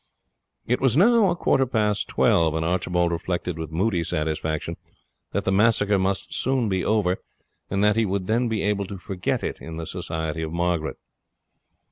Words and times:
It 0.65 0.81
was 0.81 0.97
now 0.97 1.29
a 1.29 1.35
quarter 1.35 1.67
past 1.67 2.07
twelve, 2.07 2.55
and 2.55 2.65
Archibald 2.65 3.11
reflected 3.11 3.59
with 3.59 3.69
moody 3.69 4.03
satisfaction 4.03 4.77
that 5.31 5.45
the 5.45 5.51
massacre 5.51 5.99
must 5.99 6.33
soon 6.33 6.67
be 6.67 6.83
over, 6.83 7.17
and 7.69 7.83
that 7.83 7.95
he 7.97 8.07
would 8.07 8.25
then 8.25 8.47
be 8.47 8.63
able 8.63 8.87
to 8.87 8.97
forget 8.97 9.43
it 9.43 9.61
in 9.61 9.77
the 9.77 9.85
society 9.85 10.41
of 10.41 10.51
Margaret. 10.51 10.97